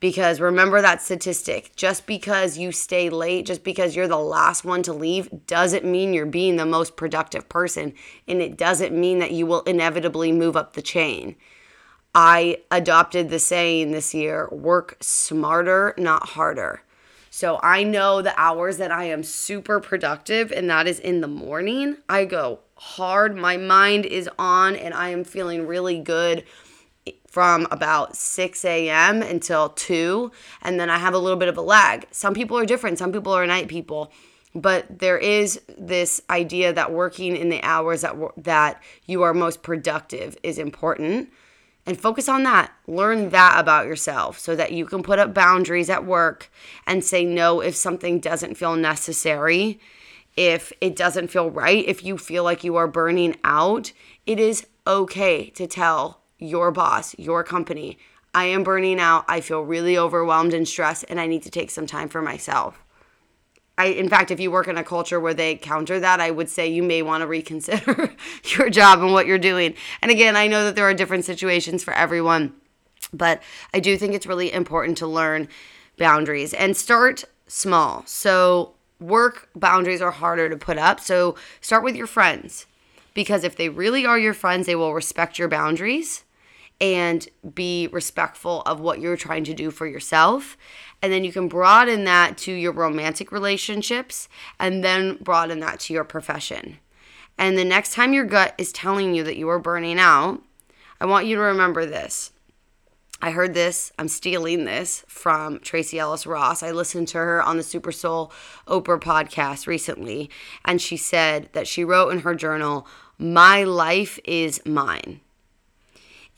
Because 0.00 0.40
remember 0.40 0.82
that 0.82 1.00
statistic 1.00 1.74
just 1.76 2.06
because 2.06 2.58
you 2.58 2.72
stay 2.72 3.08
late, 3.08 3.46
just 3.46 3.64
because 3.64 3.96
you're 3.96 4.08
the 4.08 4.18
last 4.18 4.64
one 4.64 4.82
to 4.82 4.92
leave, 4.92 5.46
doesn't 5.46 5.84
mean 5.84 6.12
you're 6.12 6.26
being 6.26 6.56
the 6.56 6.66
most 6.66 6.96
productive 6.96 7.48
person. 7.48 7.94
And 8.28 8.42
it 8.42 8.56
doesn't 8.56 8.94
mean 8.94 9.20
that 9.20 9.32
you 9.32 9.46
will 9.46 9.62
inevitably 9.62 10.32
move 10.32 10.56
up 10.56 10.74
the 10.74 10.82
chain. 10.82 11.36
I 12.14 12.58
adopted 12.70 13.28
the 13.28 13.38
saying 13.38 13.90
this 13.90 14.14
year 14.14 14.48
work 14.50 14.96
smarter, 15.00 15.94
not 15.98 16.30
harder. 16.30 16.82
So 17.28 17.60
I 17.62 17.82
know 17.82 18.22
the 18.22 18.38
hours 18.40 18.78
that 18.78 18.90
I 18.90 19.04
am 19.04 19.22
super 19.22 19.80
productive, 19.80 20.50
and 20.50 20.70
that 20.70 20.86
is 20.86 20.98
in 20.98 21.20
the 21.20 21.28
morning. 21.28 21.98
I 22.08 22.24
go 22.24 22.60
hard, 22.76 23.36
my 23.36 23.58
mind 23.58 24.06
is 24.06 24.30
on, 24.38 24.74
and 24.76 24.94
I 24.94 25.10
am 25.10 25.24
feeling 25.24 25.66
really 25.66 25.98
good 25.98 26.44
from 27.36 27.68
about 27.70 28.16
6 28.16 28.64
a.m. 28.64 29.20
until 29.20 29.68
2, 29.68 30.32
and 30.62 30.80
then 30.80 30.88
I 30.88 30.96
have 30.96 31.12
a 31.12 31.18
little 31.18 31.38
bit 31.38 31.50
of 31.50 31.58
a 31.58 31.60
lag. 31.60 32.06
Some 32.10 32.32
people 32.32 32.56
are 32.56 32.64
different, 32.64 32.96
some 32.96 33.12
people 33.12 33.30
are 33.34 33.46
night 33.46 33.68
people. 33.68 34.10
But 34.54 35.00
there 35.00 35.18
is 35.18 35.60
this 35.76 36.22
idea 36.30 36.72
that 36.72 36.94
working 36.94 37.36
in 37.36 37.50
the 37.50 37.62
hours 37.62 38.00
that 38.00 38.16
that 38.38 38.82
you 39.04 39.20
are 39.20 39.34
most 39.34 39.62
productive 39.62 40.38
is 40.42 40.56
important 40.56 41.28
and 41.84 42.00
focus 42.00 42.26
on 42.26 42.44
that. 42.44 42.72
Learn 42.86 43.28
that 43.28 43.60
about 43.60 43.84
yourself 43.84 44.38
so 44.38 44.56
that 44.56 44.72
you 44.72 44.86
can 44.86 45.02
put 45.02 45.18
up 45.18 45.34
boundaries 45.34 45.90
at 45.90 46.06
work 46.06 46.50
and 46.86 47.04
say 47.04 47.26
no 47.26 47.60
if 47.60 47.76
something 47.76 48.18
doesn't 48.18 48.54
feel 48.54 48.76
necessary, 48.76 49.78
if 50.38 50.72
it 50.80 50.96
doesn't 50.96 51.28
feel 51.28 51.50
right, 51.50 51.84
if 51.86 52.02
you 52.02 52.16
feel 52.16 52.44
like 52.44 52.64
you 52.64 52.76
are 52.76 52.88
burning 52.88 53.36
out. 53.44 53.92
It 54.24 54.40
is 54.40 54.66
okay 54.86 55.50
to 55.50 55.66
tell 55.66 56.22
your 56.38 56.70
boss, 56.70 57.14
your 57.18 57.42
company, 57.42 57.98
I 58.34 58.44
am 58.44 58.64
burning 58.64 59.00
out. 59.00 59.24
I 59.28 59.40
feel 59.40 59.62
really 59.62 59.96
overwhelmed 59.96 60.52
and 60.52 60.68
stressed, 60.68 61.04
and 61.08 61.18
I 61.18 61.26
need 61.26 61.42
to 61.44 61.50
take 61.50 61.70
some 61.70 61.86
time 61.86 62.08
for 62.08 62.20
myself. 62.20 62.82
I, 63.78 63.86
in 63.86 64.08
fact, 64.08 64.30
if 64.30 64.40
you 64.40 64.50
work 64.50 64.68
in 64.68 64.78
a 64.78 64.84
culture 64.84 65.20
where 65.20 65.34
they 65.34 65.56
counter 65.56 66.00
that, 66.00 66.20
I 66.20 66.30
would 66.30 66.48
say 66.48 66.66
you 66.66 66.82
may 66.82 67.02
want 67.02 67.22
to 67.22 67.26
reconsider 67.26 68.10
your 68.56 68.70
job 68.70 69.00
and 69.00 69.12
what 69.12 69.26
you're 69.26 69.38
doing. 69.38 69.74
And 70.02 70.10
again, 70.10 70.36
I 70.36 70.46
know 70.46 70.64
that 70.64 70.76
there 70.76 70.88
are 70.88 70.94
different 70.94 71.24
situations 71.24 71.84
for 71.84 71.92
everyone, 71.94 72.54
but 73.12 73.42
I 73.74 73.80
do 73.80 73.96
think 73.96 74.14
it's 74.14 74.26
really 74.26 74.52
important 74.52 74.98
to 74.98 75.06
learn 75.06 75.48
boundaries 75.98 76.54
and 76.54 76.76
start 76.76 77.24
small. 77.46 78.02
So, 78.06 78.74
work 79.00 79.48
boundaries 79.54 80.00
are 80.00 80.10
harder 80.10 80.48
to 80.48 80.56
put 80.56 80.78
up. 80.78 81.00
So 81.00 81.36
start 81.60 81.84
with 81.84 81.96
your 81.96 82.06
friends 82.06 82.66
because 83.14 83.44
if 83.44 83.56
they 83.56 83.68
really 83.68 84.06
are 84.06 84.18
your 84.18 84.34
friends, 84.34 84.66
they 84.66 84.76
will 84.76 84.94
respect 84.94 85.38
your 85.38 85.48
boundaries 85.48 86.24
and 86.80 87.28
be 87.54 87.88
respectful 87.92 88.62
of 88.62 88.80
what 88.80 89.00
you're 89.00 89.16
trying 89.16 89.44
to 89.44 89.54
do 89.54 89.70
for 89.70 89.86
yourself. 89.86 90.56
And 91.02 91.12
then 91.12 91.24
you 91.24 91.32
can 91.32 91.48
broaden 91.48 92.04
that 92.04 92.36
to 92.38 92.52
your 92.52 92.72
romantic 92.72 93.32
relationships 93.32 94.28
and 94.58 94.84
then 94.84 95.16
broaden 95.20 95.60
that 95.60 95.80
to 95.80 95.92
your 95.92 96.04
profession. 96.04 96.78
And 97.38 97.56
the 97.56 97.64
next 97.64 97.92
time 97.92 98.12
your 98.12 98.24
gut 98.24 98.54
is 98.58 98.72
telling 98.72 99.14
you 99.14 99.22
that 99.24 99.36
you 99.36 99.48
are 99.48 99.58
burning 99.58 99.98
out, 99.98 100.42
I 101.00 101.06
want 101.06 101.26
you 101.26 101.36
to 101.36 101.42
remember 101.42 101.84
this. 101.84 102.32
I 103.20 103.30
heard 103.30 103.54
this, 103.54 103.92
I'm 103.98 104.08
stealing 104.08 104.66
this 104.66 105.02
from 105.08 105.60
Tracee 105.60 105.98
Ellis 105.98 106.26
Ross. 106.26 106.62
I 106.62 106.70
listened 106.70 107.08
to 107.08 107.18
her 107.18 107.42
on 107.42 107.56
the 107.56 107.62
Super 107.62 107.92
Soul 107.92 108.30
Oprah 108.66 109.00
podcast 109.00 109.66
recently, 109.66 110.28
and 110.66 110.82
she 110.82 110.98
said 110.98 111.48
that 111.52 111.66
she 111.66 111.82
wrote 111.82 112.10
in 112.10 112.20
her 112.20 112.34
journal, 112.34 112.86
My 113.18 113.64
life 113.64 114.18
is 114.24 114.60
mine. 114.66 115.22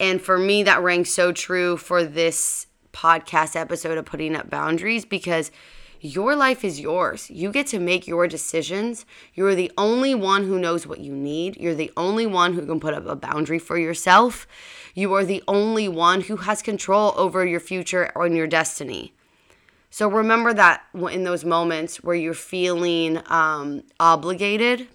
And 0.00 0.22
for 0.22 0.38
me, 0.38 0.62
that 0.62 0.82
rang 0.82 1.04
so 1.04 1.32
true 1.32 1.76
for 1.76 2.04
this 2.04 2.66
podcast 2.92 3.56
episode 3.56 3.98
of 3.98 4.04
Putting 4.04 4.36
Up 4.36 4.48
Boundaries 4.48 5.04
because 5.04 5.50
your 6.00 6.36
life 6.36 6.64
is 6.64 6.78
yours. 6.78 7.28
You 7.28 7.50
get 7.50 7.66
to 7.68 7.80
make 7.80 8.06
your 8.06 8.28
decisions. 8.28 9.04
You're 9.34 9.56
the 9.56 9.72
only 9.76 10.14
one 10.14 10.44
who 10.44 10.58
knows 10.58 10.86
what 10.86 11.00
you 11.00 11.12
need. 11.12 11.56
You're 11.56 11.74
the 11.74 11.92
only 11.96 12.26
one 12.26 12.54
who 12.54 12.64
can 12.64 12.78
put 12.78 12.94
up 12.94 13.06
a 13.06 13.16
boundary 13.16 13.58
for 13.58 13.76
yourself. 13.76 14.46
You 14.94 15.12
are 15.14 15.24
the 15.24 15.42
only 15.48 15.88
one 15.88 16.22
who 16.22 16.36
has 16.36 16.62
control 16.62 17.12
over 17.16 17.44
your 17.44 17.60
future 17.60 18.12
and 18.14 18.36
your 18.36 18.46
destiny. 18.46 19.12
So 19.90 20.06
remember 20.06 20.54
that 20.54 20.82
in 20.94 21.24
those 21.24 21.44
moments 21.44 22.04
where 22.04 22.14
you're 22.14 22.34
feeling 22.34 23.20
um, 23.26 23.82
obligated, 23.98 24.86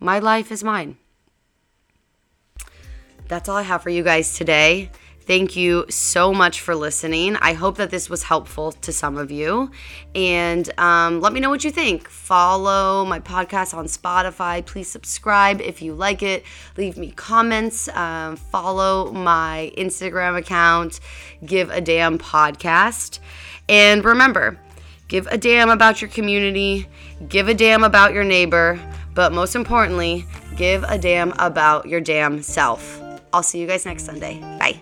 my 0.00 0.18
life 0.18 0.50
is 0.50 0.64
mine 0.64 0.96
that's 3.30 3.48
all 3.48 3.56
I 3.56 3.62
have 3.62 3.82
for 3.82 3.90
you 3.90 4.02
guys 4.02 4.36
today. 4.36 4.90
Thank 5.20 5.54
you 5.54 5.86
so 5.88 6.34
much 6.34 6.60
for 6.60 6.74
listening. 6.74 7.36
I 7.36 7.52
hope 7.52 7.76
that 7.76 7.90
this 7.90 8.10
was 8.10 8.24
helpful 8.24 8.72
to 8.72 8.92
some 8.92 9.16
of 9.16 9.30
you. 9.30 9.70
And 10.16 10.68
um, 10.76 11.20
let 11.20 11.32
me 11.32 11.38
know 11.38 11.48
what 11.48 11.62
you 11.62 11.70
think. 11.70 12.08
Follow 12.08 13.04
my 13.04 13.20
podcast 13.20 13.72
on 13.72 13.84
Spotify. 13.84 14.66
Please 14.66 14.88
subscribe 14.88 15.60
if 15.60 15.80
you 15.80 15.94
like 15.94 16.24
it. 16.24 16.42
Leave 16.76 16.98
me 16.98 17.12
comments. 17.12 17.86
Um, 17.90 18.34
follow 18.34 19.12
my 19.12 19.72
Instagram 19.78 20.36
account, 20.36 20.98
Give 21.46 21.70
a 21.70 21.80
Damn 21.80 22.18
Podcast. 22.18 23.20
And 23.68 24.04
remember, 24.04 24.58
give 25.06 25.28
a 25.28 25.38
damn 25.38 25.70
about 25.70 26.02
your 26.02 26.10
community, 26.10 26.88
give 27.28 27.46
a 27.46 27.54
damn 27.54 27.84
about 27.84 28.12
your 28.12 28.24
neighbor, 28.24 28.80
but 29.14 29.32
most 29.32 29.54
importantly, 29.54 30.26
give 30.56 30.82
a 30.88 30.98
damn 30.98 31.30
about 31.38 31.86
your 31.86 32.00
damn 32.00 32.42
self. 32.42 33.00
I'll 33.32 33.42
see 33.42 33.60
you 33.60 33.66
guys 33.66 33.86
next 33.86 34.04
Sunday. 34.04 34.40
Bye. 34.58 34.80